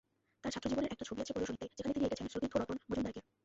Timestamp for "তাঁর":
0.43-0.53